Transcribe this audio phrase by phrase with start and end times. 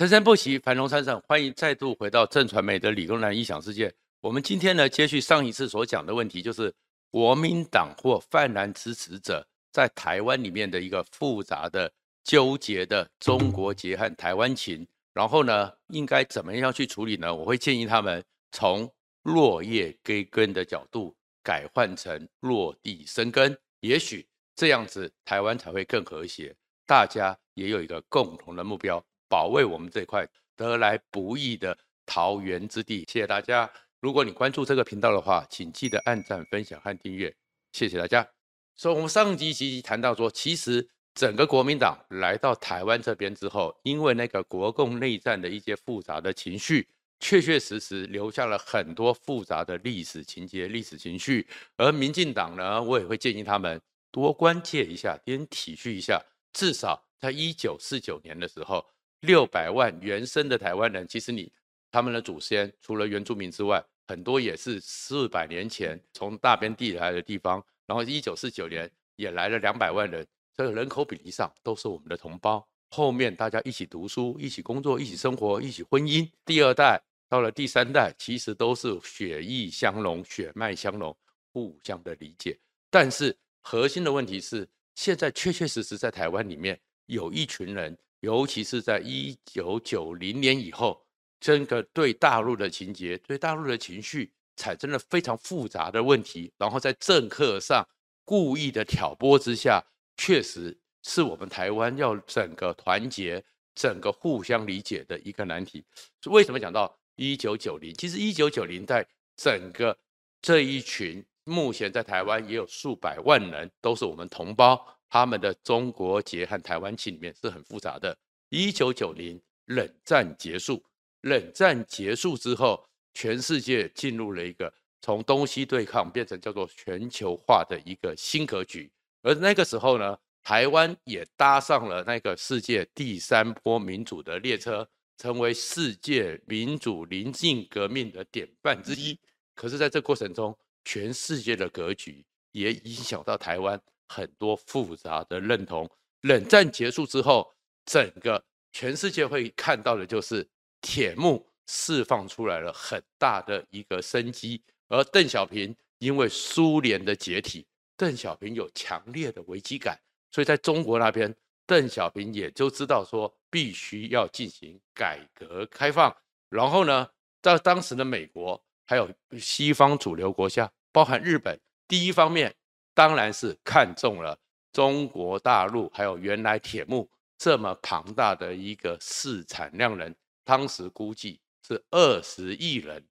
[0.00, 1.20] 生生不息，繁荣昌盛。
[1.28, 3.92] 欢迎再度回到正传媒的理工男异想世界。
[4.22, 6.72] 我们今天呢，接续上一次所讲的问题，就是
[7.10, 11.92] 国民党或泛蓝支持者在台湾里面的一个复杂的、
[12.24, 14.88] 纠结的中国结和台湾情。
[15.12, 17.34] 然后呢，应该怎么样去处理呢？
[17.34, 18.90] 我会建议他们从
[19.24, 24.26] 落叶归根的角度改换成落地生根，也许
[24.56, 26.56] 这样子台湾才会更和谐，
[26.86, 29.04] 大家也有一个共同的目标。
[29.30, 30.26] 保卫我们这块
[30.56, 33.70] 得来不易的桃园之地，谢谢大家。
[34.00, 37.32] 如果你关注这个频道的话，请记得按赞、分享和订阅，
[37.72, 38.28] 谢谢大家。
[38.74, 46.88] 所以，我们上集集集谈到说，其实整个国民党来到台湾这边之后，因为那个国共内战的一些复杂的情绪，
[47.20, 51.46] 确确实实留下了很多复杂的历史情节、历史情绪。
[51.76, 56.20] 而民进党呢，我也会建议他们多关切一下，多体恤一下。
[56.52, 58.84] 至少在一九四九年的时候。
[59.20, 61.52] 六百万原生的台湾人，其实你
[61.90, 72.66] 他们的祖先除了原住民之外，很多也是四百年前从大边地来的地方，然后一九四九年也来了两百万人，这个人口比例上都是我们的同胞。
[72.88, 81.16] 后面大家一起读书、一起工作、一起生活、一起婚姻，第二代到了第三代，其实都是血液相融、血脉相融，
[81.52, 82.58] 互相的理解。
[82.90, 87.96] 但是核心的问题是，现在确确实实在台湾里面有一群人。
[88.20, 91.02] 尤其是在一九九零年以后，
[91.40, 97.86] 整个对大陆的情节、对大陆的情绪产生了非常复杂的问题，然后在政客上
[98.24, 99.82] 故意的挑拨之下，
[100.16, 103.42] 确实是我们台湾要整个团结、
[103.74, 105.82] 整个互相理解的一个难题。
[106.26, 107.94] 为什么讲到一九九零？
[107.94, 109.96] 其实一九九零在整个
[110.42, 114.99] 这一群目前在台湾也有数百万人，都是我们同胞。
[115.10, 118.16] 他们的中国结和台湾情里面是很复杂的。
[118.48, 120.82] 一九九零冷战结束，
[121.22, 128.90] 冷战结束之后，全世界进入了一个从东西对抗变成叫做全球化的一个新格局。
[129.22, 139.18] 而那个时候呢，台湾也搭上了那个世界第三波民主的列车，成为世界民主临近革命的典范之一。
[139.54, 143.78] 可是，在这过程中，全世界的格局也影响到台湾。
[144.10, 145.88] 很多复杂的认同。
[146.22, 147.54] 冷战结束之后，
[147.84, 150.46] 整个全世界会看到的就是
[150.80, 154.60] 铁幕释放出来了很大的一个生机。
[154.88, 157.64] 而邓小平因为苏联的解体，
[157.96, 159.96] 邓小平有强烈的危机感，
[160.32, 161.32] 所以在中国那边，
[161.64, 166.14] 邓小平也就知道说必须要进行改革开放。
[166.48, 167.08] 然后呢，
[167.40, 172.56] 在当时的美国还有西方主流国家，包含日本，第一方面。
[173.00, 174.38] 当然是看中了
[174.74, 183.02] 中国大陆，还有原来铁幕这么庞大的一个市产量人，当时估计是二十亿人，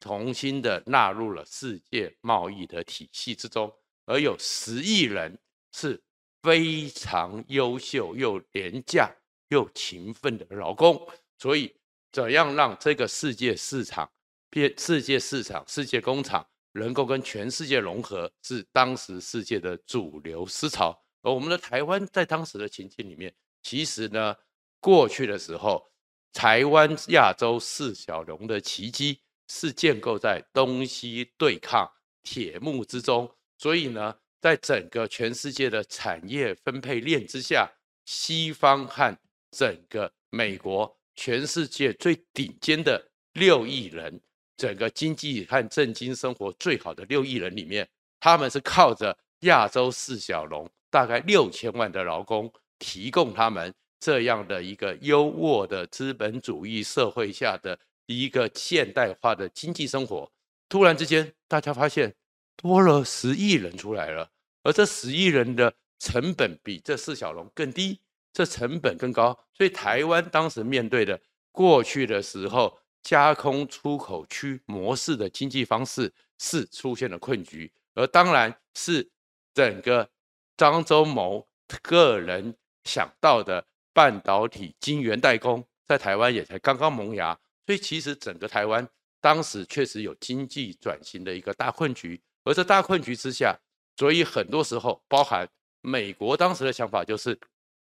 [0.00, 3.72] 重新的纳入了世界贸易的体系之中，
[4.06, 5.38] 而有十亿人
[5.72, 6.02] 是
[6.42, 9.08] 非常优秀又廉价
[9.50, 11.00] 又勤奋的劳工，
[11.38, 11.72] 所以
[12.10, 14.10] 怎样让这个世界市场
[14.50, 16.44] 变世界市场、世界工厂？
[16.76, 20.96] 能够跟全世界融合，是当时世界的主流思潮。
[21.22, 24.36] 而我们的台湾在当时的情境里面，其实呢，
[24.80, 25.90] 过去的时候，
[26.32, 31.90] 台湾亚洲四小龙的奇迹是建构在东西对抗
[32.22, 33.28] 铁幕之中。
[33.58, 37.68] 所以呢，在整个全世界的产业分配链之下，
[38.04, 39.18] 西方和
[39.50, 44.20] 整个美国，全世界最顶尖的六亿人。
[44.56, 47.86] 整个经济和政经生活最好的六亿人里面，
[48.18, 60.30] 他们是靠着亚洲四小龙大概六千万的劳工，提供他们这样的一个优渥的资本主义社会下的一个现代化的经济生活。
[60.68, 62.14] 突然之间，大家发现
[62.56, 64.30] 多了十亿人出来了，
[64.62, 68.00] 而这十亿人的成本比这四小龙更低，
[68.32, 71.20] 这成本更高，所以台湾当时面对的
[71.52, 72.78] 过去的时候。
[73.06, 79.08] 加工出口区模式的经济方式是出现了困局，而当然是
[79.54, 80.10] 整个
[80.56, 81.46] 张忠谋
[81.82, 87.32] 个人想到的半导体晶圆代工，在台湾也才刚刚萌芽，
[87.64, 88.84] 所以其实整个台湾
[89.20, 93.56] 当时确实有经济转型的一个大困局，而这大困局之下，
[93.96, 95.48] 所以很多时候包含
[95.80, 97.38] 美国当时的想法，就是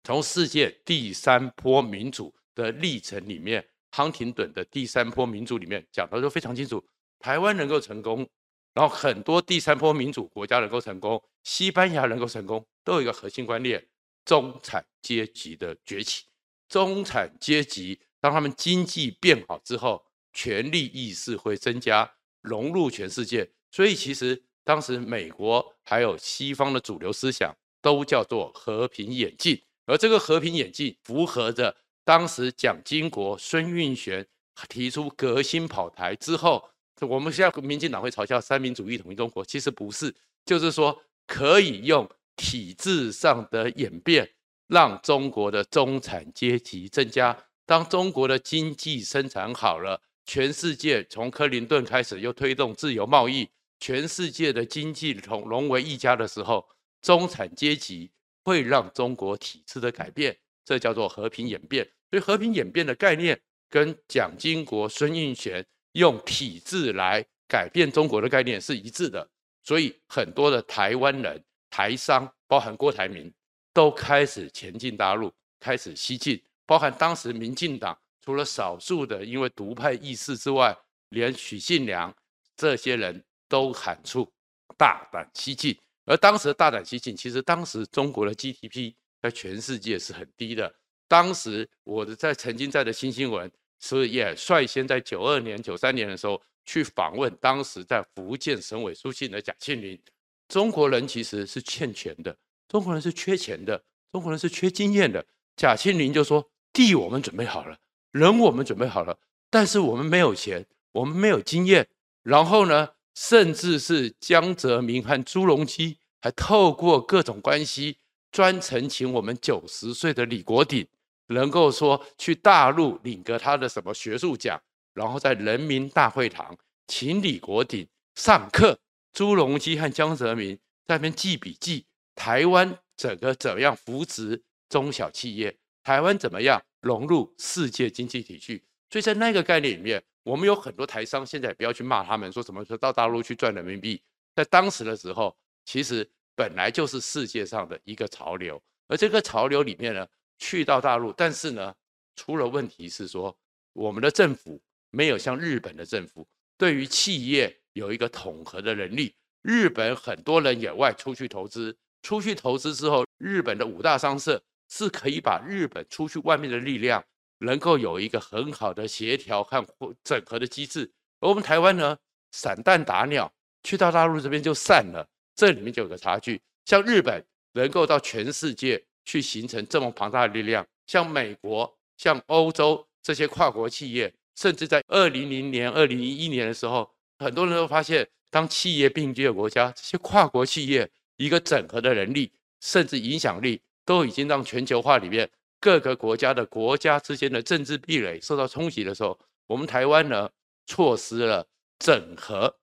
[0.03, 3.63] 从世界第三波民主的历程里面。
[3.91, 6.85] 康廷顿的第三波民主里面讲的都非常清楚，
[7.19, 8.29] 台湾能够成功，
[8.75, 13.85] 然后很多第三波民主国家能够成功，西班牙能够成功，都有一个核心观念：
[14.25, 16.25] 中产阶级的崛起。
[16.69, 23.51] 中产阶级当他们经济变好之后，权力意识会增加，融入全世界。
[23.73, 34.27] 所以其实当时美国还有西方的主流思想都叫做和平演进，而这个和平演进符合着当时蒋经国、孙运璇
[34.69, 36.63] 提出革新跑台之后，
[37.01, 40.15] 我们现在民进党会嘲笑三民主义统一中国，其实不是，
[40.45, 44.29] 就是说可以用体制上的演变，
[44.67, 47.37] 让中国的中产阶级增加。
[47.65, 53.49] 当中国的经济生产好了，全世界从克林顿开始又推动自由贸易，
[53.79, 56.67] 全世界的经济同融为一家的时候，
[57.01, 58.11] 中产阶级
[58.43, 61.85] 会让中国体制的改变，这叫做和平演变。
[62.11, 69.29] 所以和平演变的概念跟蒋经国、孙运璇用体制来改变中国的概念是一致的。
[69.63, 73.33] 所以很多的台湾人、台商，包含郭台铭，
[73.73, 76.43] 都开始前进大陆，开始西进。
[76.67, 80.77] 包含当时民进党除了少数的因为独派意识之外，
[81.11, 82.15] 连许信良
[82.57, 84.29] 这些人都喊出
[84.77, 85.77] 大胆西进。
[86.07, 90.75] 而当时大胆西进，其实当时中国的 GDP 在全世界是很低的。
[91.09, 100.01] 当时我的在曾经在的新新闻，所以也率先在九二年、九三年的时候去访问当时在福建省委书记的贾庆林。
[100.49, 102.37] 中国人其实是欠钱的，
[102.69, 105.27] 中国人是缺钱的，中国人是缺经验的。
[105.57, 106.51] 贾庆林就说。
[106.73, 107.79] 地我们准备好了，
[108.13, 109.19] 人我们准备好了，
[109.51, 111.89] 但是我们没有钱，我们没有经验。
[112.23, 117.99] 然后呢，甚至是江泽民和朱镕基还透过各种关系，
[118.31, 120.87] 专程请我们九十岁的李国鼎，
[121.27, 124.61] 能够说去大陆领个他的什么学术奖，
[124.95, 126.57] 然后在人民大会堂
[126.87, 128.79] 请李国鼎上课，
[129.13, 130.57] 朱镕基和江泽民
[130.87, 135.57] 在那边记笔记，台湾整个怎么样扶持中小企业。
[135.83, 138.63] 台湾怎么样融入世界经济体系？
[138.91, 144.01] 所以在那个概念里面，我们有很多台商，现在不要去骂他们，说什么说到大陆去赚人民币。
[144.37, 145.35] 在当时的时候，
[145.65, 150.07] 其实本来就是世界上的一个潮流，而这个潮流里面呢，
[150.39, 151.75] 去到大陆，但是呢，
[152.17, 153.37] 出了问题是说，
[153.73, 154.61] 我们的政府
[154.91, 159.15] 没有像日本的政府，对于企业有一个统合的能力。
[159.43, 164.43] 日本很多人也外出去投资，出去投资之后，日本的五大商社。
[164.73, 167.05] 是可以把日本出去外面的力量，
[167.39, 169.67] 能够有一个很好的协调和
[170.05, 170.89] 整合的机制。
[171.19, 171.99] 而我们台湾呢，
[172.31, 173.35] 散弹打鸟，
[173.65, 175.09] 去到大陆这边就散了，
[175.41, 176.39] 这里面就有个差距。
[176.67, 193.63] 像日本能够到全世界去形成这么庞大的力量，像美国、像欧洲这些跨国企业，甚至在二零零年、二零一一年的时候，很多人都发现，当企业并机的国家，这些跨国企业一个整合的能力，甚至影响力。
[193.87, 195.29] 都已经让全球化里面
[195.59, 200.31] 各个国家的国家之间的政治壁垒受到冲击的时候，我们台湾呢，
[200.67, 201.49] 错失了
[201.81, 202.57] 整合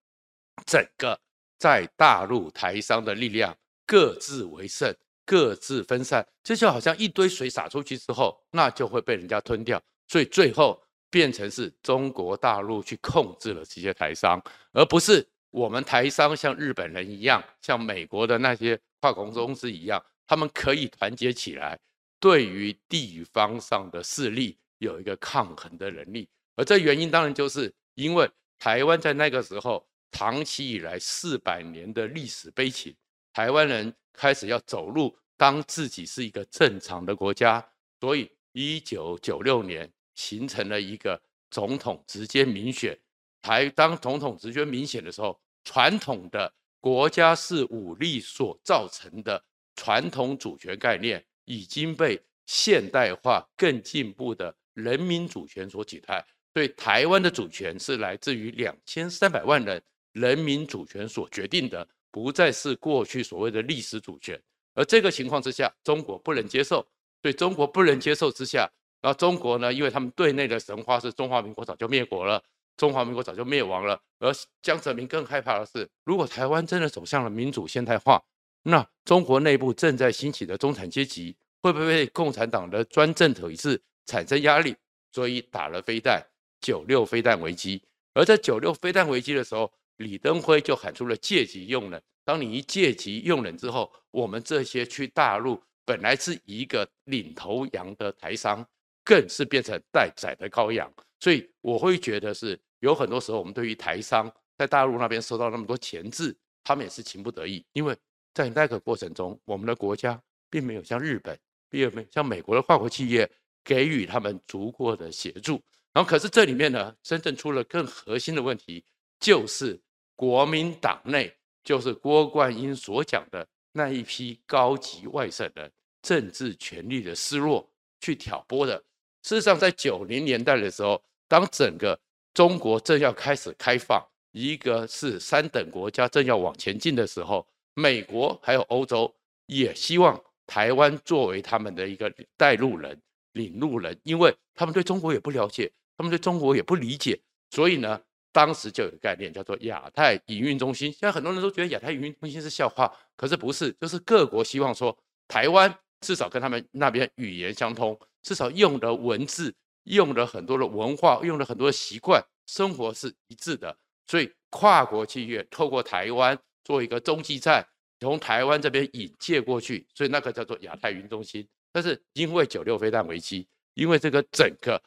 [0.65, 1.19] 整个
[1.57, 3.55] 在大陆台商的力量，
[3.85, 4.95] 各自为胜，
[5.25, 14.41] 各自分散，这就好像一堆水洒出去之后，那就会被人家吞掉，所以最后变成是中国大陆去控制了这些台商，
[14.73, 20.03] 而不是我们台商像日本人一样，像美国的那些跨国公司一样。
[20.29, 21.79] 他们可以团结起来，
[22.19, 26.27] 对于地方上的势力有一个抗衡的能力，
[26.57, 28.29] 而这原因当然就是因为
[28.59, 32.95] 台湾在那个时候长期以来四百年的历史悲情，
[33.33, 37.63] 台湾人开始要走路，当自己是一个正常的国家，
[37.99, 41.21] 所以一九九六年形成了一个
[41.51, 42.97] 总统直接民选，
[43.41, 49.43] 台当总统直接民选的时候，传统的国家是武力所造成的。
[49.79, 59.79] 传统主权概念已经被现代化更进步的人民主权所取代，所以台湾的主权是来自于两千三百万人
[60.19, 64.39] 人民主权所决定的，不再是过去所谓的历史主权。
[64.73, 66.85] 而这个情况之下，中国不能接受，
[67.21, 68.69] 对中国不能接受之下，
[69.01, 72.43] 然后中国呢，因为他们对内的神话是中华民国早就灭国了，
[72.75, 78.23] 中华民国早就灭亡了，而江泽民更害怕的是，如果台湾真的走向了民主现代化。
[78.63, 84.75] 那中国内部正在兴起的中产阶级会不会被共产党的专政统治产生压力？
[85.13, 86.21] 所以打了飞弹，
[86.59, 87.81] 九六飞弹危机。
[88.13, 92.01] 而在九六飞弹危机的时候，李登辉就喊出了借急用人。
[92.23, 98.65] 当你一借急用人之后，我们这些去大陆本来是一个领头羊的台商，
[99.03, 100.91] 更是变成待宰的羔羊。
[101.19, 107.95] 所以我会觉得是有很多时候，我们对于台商在大陆那边收到那么多钱字，他们也是情不得已，因为。
[108.33, 111.35] 在那个过程中，我们的国家并没有像日本，
[111.71, 113.27] 并没有像美国的跨国企业
[113.63, 115.59] 给予他们足够的协助。
[115.91, 118.85] 然后，可是这里面呢，真正出了更核心的问题，
[119.19, 119.81] 就是
[120.17, 121.33] 国民党内，
[121.63, 125.71] 就是郭冠英所讲的那一批高级外省人
[126.01, 127.65] 政治权力的失落
[128.01, 128.83] 去挑拨的。
[129.23, 131.97] 事实上，在九零年代的时候，当整个
[132.33, 139.13] 中国正要开始开放，一个是三等国家正要往前进的时候，美国还有欧洲
[139.45, 142.99] 也希望台湾作为他们的一个带路人、
[143.33, 145.71] 领路人，因为他们对中国也不了解。
[145.97, 147.19] 他们对中国也不理解，
[147.49, 147.99] 所以呢，
[148.37, 150.91] 当时就有个概念叫做亚太营运中心。
[150.91, 154.95] 现在很多人都觉得亚太营运中心是笑话，可是不是，就是各国希望说
[155.27, 159.51] 台湾至少跟他们那边语言相通，至少用的文字、
[159.85, 163.75] 用的很多的文化、用的很多的习惯、生活是一致的。
[164.05, 167.65] 所以跨国企业透过台湾做一个中继站，
[167.99, 171.47] 从台湾这边引介过去，所以那个叫做亚太营运中心。
[171.71, 174.79] 但是因为九六飞弹危机，因为这个整个。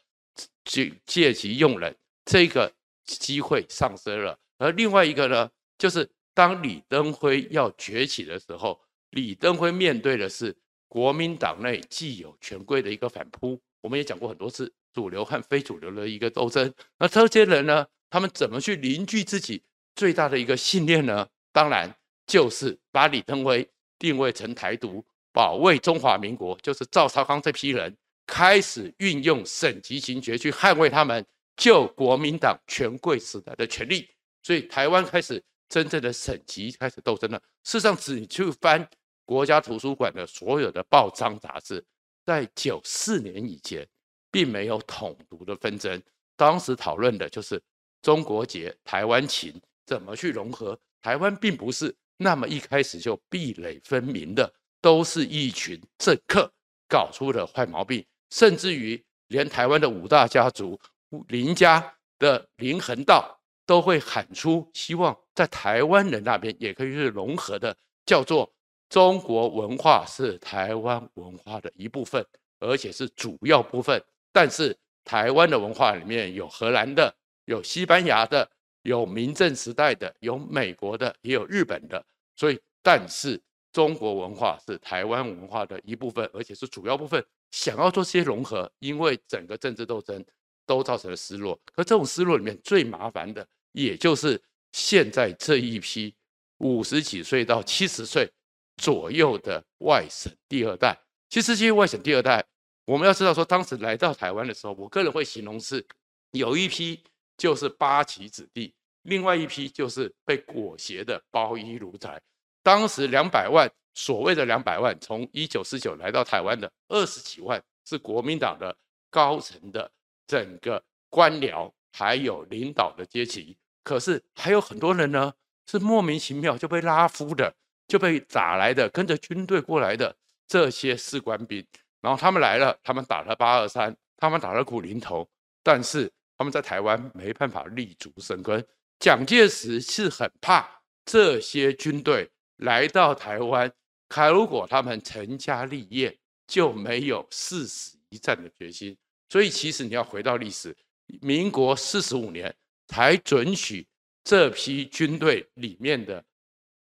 [0.64, 2.72] 借借机用人，这个
[3.04, 4.38] 机会上升了。
[4.58, 8.80] 而另外一个呢，就是当李登辉要崛起的时候，
[9.10, 10.56] 李登辉面对的是
[10.88, 13.60] 国民党内既有权贵的一个反扑。
[13.80, 16.72] 我们也讲过很多次，主流和非主流的一个斗争。
[16.98, 19.62] 那这些人呢，他们怎么去凝聚自己
[19.94, 21.26] 最大的一个信念呢？
[21.52, 21.94] 当然
[22.26, 27.96] 就是把李登辉定位成台独、保卫中华民国，就是赵少康这批人。
[28.26, 31.26] 开始运用省级情节去捍卫他们
[31.60, 34.08] 就国民党权贵时代的权利，
[34.42, 37.38] 所以台湾开始真正的省级开始斗争了。
[37.64, 38.88] 事实上，只去翻
[39.26, 41.84] 国家图书馆的所有的报章杂志，
[42.24, 43.86] 在九四年以前，
[44.30, 46.02] 并没有统独的纷争。
[46.34, 47.62] 当时讨论的就是
[48.00, 50.76] 中国结、台湾情，怎么去融合。
[51.02, 54.50] 台湾并不是那么一开始就壁垒分明的，
[54.80, 56.50] 都是一群政客
[56.88, 58.02] 搞出的坏毛病。
[58.30, 60.80] 甚至于连台湾的五大家族
[61.28, 68.52] 林家的林恒道都会喊出希望在台湾人那边也可以是融合的，叫做
[68.88, 72.24] 中国文化是台湾文化的一部分，
[72.58, 74.02] 而且是主要部分。
[74.32, 77.14] 但是台湾的文化里面有荷兰的，
[77.44, 78.48] 有西班牙的，
[78.82, 82.04] 有明郑时代的，有美国的，也有日本的。
[82.36, 83.40] 所以，但是
[83.72, 87.24] 中国文化是台湾文化的一部分，而且是主要部分。
[87.50, 90.24] 想要做这些融合，因为整个政治斗争
[90.70, 91.58] 都造成了失落。
[91.74, 94.40] 可这种失落里面最麻烦的，也就是
[94.72, 96.14] 现在这一批
[96.58, 98.30] 五十几岁到七十岁
[98.76, 100.96] 左右的外省第二代。
[101.28, 102.44] 其实这些外省第二代，
[102.84, 105.84] 我们要知道说，当时来到台湾的时候，我个人会形容是
[106.30, 107.02] 有一批
[107.36, 108.72] 就是八旗子弟，
[109.02, 112.20] 另外一批就是被裹挟的包衣奴才。
[112.62, 113.68] 当时两百万。
[113.92, 118.74] 所谓的两百万，从一九四九来到台湾的二十几万是国民党的
[119.10, 119.90] 高层的
[120.30, 123.58] 整个官僚，还有领导的阶级。
[123.82, 125.32] 可是还有很多人呢，
[125.66, 127.52] 是莫名其妙就被拉夫的，
[127.88, 130.14] 就被打来的，跟着军队过来的
[130.46, 131.66] 这些士官兵。
[132.00, 135.28] 然后他们来了，他们打了八二三，他们打了古林头，
[135.64, 136.08] 但是
[136.38, 138.64] 他们在台湾没办法立足生根。
[139.00, 143.72] 蒋介石是很怕这些军队来到台湾。
[144.06, 148.96] 可如果他们成家立业，就没有誓死一战的决心。
[149.30, 150.76] 所以，其实你要回到历史，
[151.22, 152.54] 民国四十五年
[152.88, 153.86] 才准许
[154.24, 156.22] 这批军队里面的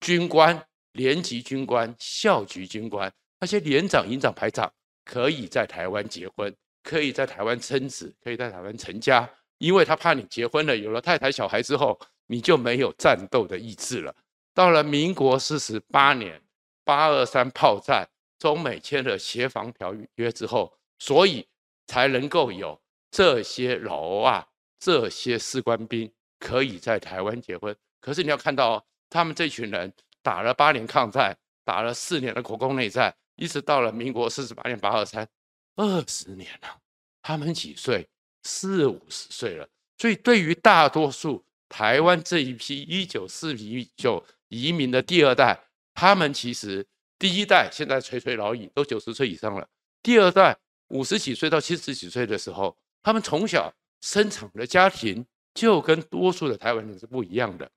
[0.01, 4.73] 军官、连级军官、校级军官，那些连长、营长、排长，
[5.05, 6.53] 可以在台湾结婚，
[6.83, 14.17] 可以在台湾生子，可以在台湾成家，因为他怕你结婚了，有了太太、小孩之后，你就没有战斗的意志了。
[14.55, 16.43] 到了民国四十八年。
[16.85, 21.47] 八二三炮战，中美签了协防条约之后，所以
[21.89, 22.81] 才能够有
[23.11, 24.47] 这些老啊，
[24.79, 27.75] 这些士官兵可以在台湾结婚。
[28.01, 29.93] 可是你要看到，哦他们这群人
[30.23, 35.29] 打了八年抗战，打了四年的国共内战，一直到了民国四十八年八二三，
[35.75, 36.79] 二十年了，
[37.23, 38.09] 他们几岁？
[38.45, 39.69] 四五十岁了。
[39.97, 45.59] 所以对于大多数台湾这一批一九四零九移民的第二代。
[46.01, 46.87] 他们其实
[47.19, 49.69] 第一代现在垂垂老矣，都九十岁以上了。
[50.01, 50.57] 第二代
[50.89, 57.71] 五十几岁到七十几岁的时候，他们从小生长的家庭就跟多数的台湾人是不一样的。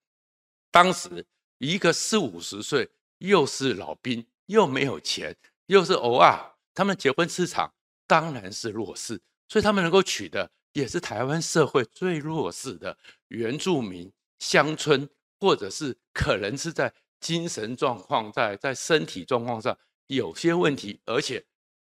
[0.69, 1.25] 当时
[1.57, 2.89] 一个四五十岁，
[3.19, 5.35] 又是老兵，又没有钱，
[5.67, 6.37] 又是偶尔，
[6.73, 7.73] 他们结婚市场
[8.07, 16.93] 当然是弱势，所以他们能够娶的也是台湾社会最弱势的原住民、乡村，或者是可能是在。
[17.21, 19.77] 精神状况在在身体状况上
[20.07, 21.45] 有些问题，而且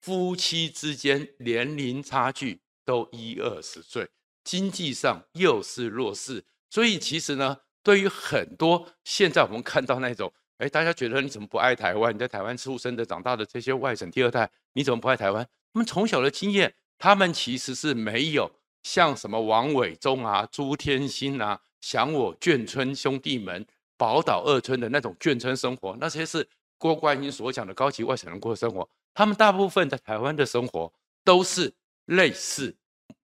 [0.05, 4.07] 夫妻之间年龄差距都一二十岁，
[4.43, 12.13] 经济上又是弱势，所以其实呢，对于很多现在我们看到那种，哎，大家觉得你怎么不爱台湾？
[12.13, 15.43] 你在台湾出生的、长大的这些外省第二代，你怎么不爱台湾？
[15.73, 18.51] 他们从小的经验，他们其实是没有
[18.83, 23.65] 像什么王伟忠啊、朱天心啊、想我眷村兄弟们、
[23.97, 26.47] 宝岛二村的那种眷村生活，那些是
[26.77, 28.87] 郭冠英所讲的高级外省人过的生活。
[29.15, 30.93] 他们大部分在台湾的生活
[31.23, 31.73] 都是
[32.05, 32.75] 类似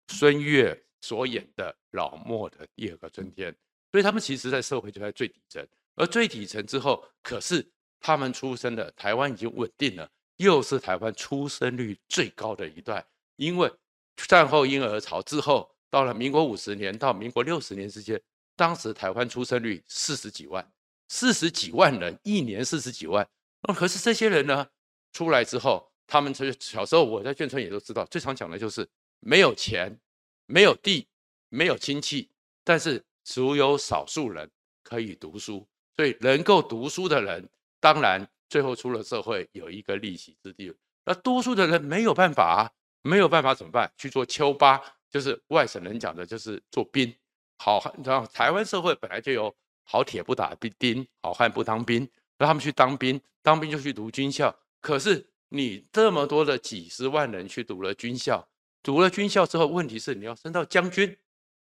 [0.09, 3.55] 孙越所演的老默的第二个春天，
[3.93, 5.65] 所以他们其实，在社会就在最底层，
[5.95, 7.65] 而最底层之后，可是
[8.01, 13.71] 他们出生的台湾已经稳定了，又是台湾出生率最高的一段，因为
[14.17, 18.19] 战后婴儿潮之后，到了民国五十年到民国六十年之间，
[18.57, 20.67] 当时台湾出生率四十几万，
[21.09, 23.29] 四十几万人，一年四十几万，
[23.69, 24.67] 那可是这些人呢？
[25.15, 28.87] 出来之后，他们从小时候我在眷村也都知道，最常讲的就是
[29.21, 29.99] 没有钱、
[30.45, 31.07] 没有地、
[31.49, 32.29] 没有亲戚，
[32.63, 34.51] 但是只有少数人
[34.83, 35.67] 可以读书，
[35.97, 37.49] 所以能够读书的人，
[37.81, 40.75] 当然最后出了社会有一个立席之地。
[41.05, 42.71] 那多数的人没有办法啊，
[43.03, 43.91] 没有办法怎么办？
[43.97, 47.15] 去做丘巴，就是外省人讲的，就是做兵。
[47.59, 49.55] 好汉，你知道台湾社会本来就有
[49.85, 52.01] 好铁不打钉，好汉不当兵，
[52.37, 54.55] 让他们去当兵，当兵就去读军校。
[54.85, 58.47] 可是你这么多的几十万人去读了军校，
[58.83, 61.17] 读了军校之后，问题是你要升到将军，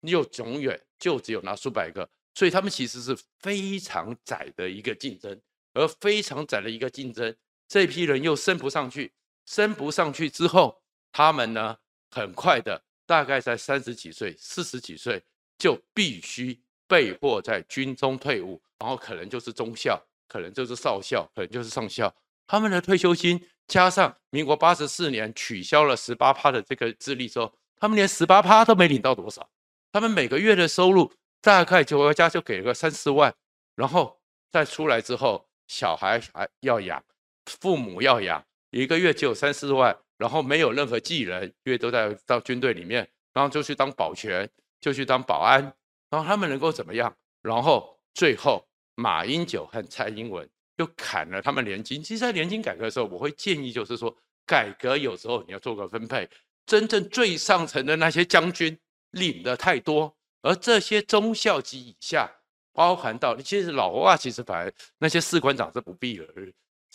[0.01, 5.41] 你又永远就只有那数百个，所以他们其实是非常窄的一个竞争，
[5.73, 7.35] 而非常窄的一个竞争，
[7.67, 9.11] 这批人又升不上去，
[9.47, 10.79] 升不上去之后，
[11.11, 11.75] 他们呢，
[12.11, 15.25] 很快的，大概在三十几岁、四十几岁
[15.57, 22.15] 就必须被迫在军中退伍，然后可能就是中校，可能就是少校，可能就是上校。
[22.47, 29.49] 他们的退休金加上民国八十四年取消了十八趴的这个资历之后，他们连十八趴都没领到多少。
[29.93, 33.35] 他们每个月的收入大概就国家就给了个三四万，
[33.75, 34.21] 然后
[34.52, 37.02] 再出来之后，小孩还要养，
[37.47, 44.49] 父母要养，一个月只有三四万，然后没有任何技能，因为都在到军队里面，然后就去当保全，
[44.80, 45.63] 就去当保安，
[46.11, 47.17] 然后他们能够怎么样？
[47.43, 50.49] 然后最后马英九和蔡英文。
[50.76, 52.02] 就砍了他们年金。
[52.02, 56.28] 其实，在年金改革的时候，我会建议，就是说，改革有时候你要做个分配。
[56.67, 58.76] 真正最上层的那些将军
[59.12, 60.12] 领的太多，
[60.43, 62.28] 而这些中校级以下，
[62.73, 66.26] 包含到其实老话，其实反而那些士官长是不必了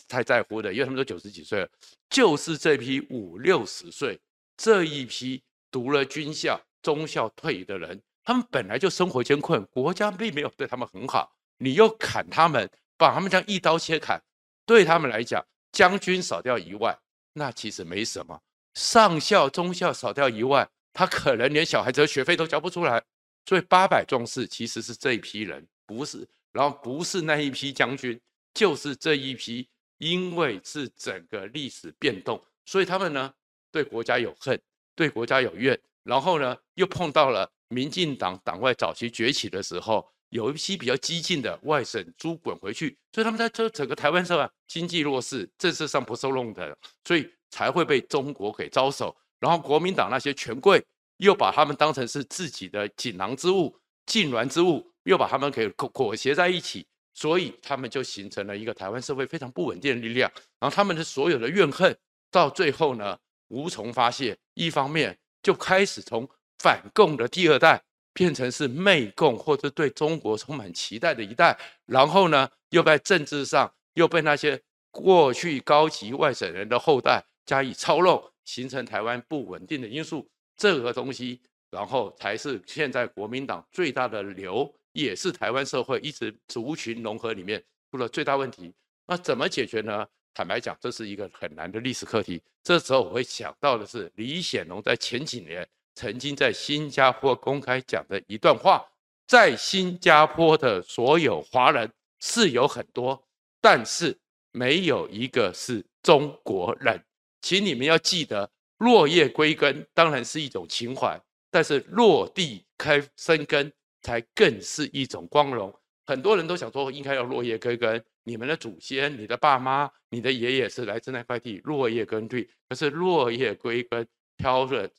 [0.10, 1.70] 太在乎的，因为他们都九十几岁了。
[2.10, 4.20] 就是这批五六十岁
[4.58, 5.42] 这一批
[5.72, 12.70] 读了军校、中校退役的人，他们本来就生活艰困，国家并没有对他们很好，你又砍他们。
[13.02, 14.22] 把他们这样一刀切砍，
[14.64, 16.96] 对他们来讲，将军少掉一万，
[17.34, 18.38] 那其实没什么；
[18.76, 23.04] 上校、中校少掉一万，他可能连小孩子的学费都交不出来。
[23.48, 28.22] 所以八百壮士其实是这一批人，不是，然后不是那一批将军，
[28.54, 33.34] 就是这一批，因为是整个历史变动，所以他们呢
[33.72, 34.62] 对国家有恨，
[34.96, 40.08] 对国家有怨，然后呢又碰到了民进党党外早期崛起的时候。
[40.32, 49.16] 有一批比较激进的外省猪滚回去，所以他们在这整个台湾社会经济弱势，政治上不受弄的，所以才会被中国给招手。
[49.40, 50.82] 然后国民党那些权贵
[51.18, 60.32] 又把他们当成是自己的锦囊之物、禁臠之物，又把他们给裹裹挟在一起，所以他们就形成了一个台湾社会非常不稳定的力量。
[60.60, 61.94] 然后他们的所有的怨恨
[62.32, 63.18] 到最后呢，
[63.50, 66.26] 无从发泄，一方面就开始从
[66.60, 67.84] 反共的第二代。
[68.14, 80.30] 变成是媚共或者对中国充满期待的一代，然后呢，又在政治上又被那些过去高级外省人的后代加以操弄，形成台湾不稳定的因素。
[80.58, 88.74] 这个东西，然后才是现在国民党最大的流，也是台湾社会一直族群融合里面出了最大问题。
[89.08, 90.06] 那怎么解决呢？
[90.34, 92.42] 坦白讲，这是一个很难的历史课题。
[92.64, 95.68] 这时候我会想到的是李显龙在前几年。
[95.96, 98.86] 曾经在新加坡公开讲的一段话，
[99.28, 103.28] 在新加坡的所有华人是有很多，
[103.60, 104.18] 但是
[104.52, 107.02] 没有一个是中国人。
[107.42, 115.74] 请你们要记得，落叶归根当然是一种情怀，但是落地开生根才更是一种光荣。
[116.06, 122.48] 很多人都想说，应该要落叶归根，你们的祖先、你的爸妈、你的爷爷是来自那块地，落叶归根。
[122.68, 124.90] 可是落叶归根，飘了。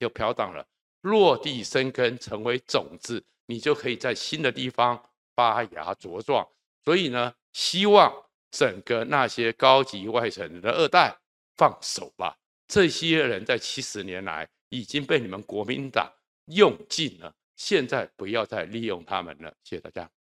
[0.00, 0.66] 就飘荡了，
[1.02, 5.00] 落地生根，成为种子，你就可以在新的地方
[5.36, 6.48] 发芽茁壮。
[6.82, 8.10] 所以呢，希望
[8.50, 11.14] 整个那些高级外省人的二代
[11.56, 12.34] 放手吧，
[12.66, 16.10] 这些人在七十年来已经被你们国民党
[16.46, 19.54] 用尽了，现在不要再利用他们了。
[19.62, 20.10] 谢谢大家。